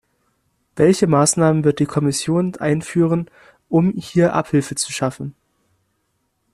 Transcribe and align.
Welche 0.75 1.05
Maßnahmen 1.05 1.63
wird 1.63 1.77
die 1.77 1.85
Kommission 1.85 2.55
einführen, 2.55 3.29
um 3.69 3.91
hier 3.93 4.33
Abhilfe 4.33 4.73
zu 4.73 4.91
schaffen? 4.91 5.35